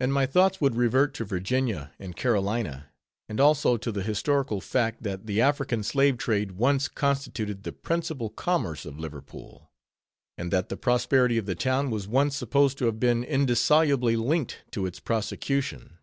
[0.00, 2.86] And my thoughts would revert to Virginia and Carolina;
[3.28, 8.30] and also to the historical fact, that the African slave trade once constituted the principal
[8.30, 9.70] commerce of Liverpool;
[10.38, 14.62] and that the prosperity of the town was once supposed to have been indissolubly linked
[14.70, 15.98] to its prosecution.